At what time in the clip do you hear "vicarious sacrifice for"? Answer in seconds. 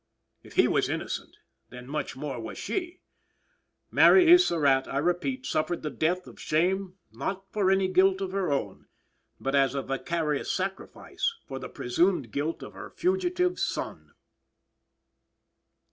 9.83-11.59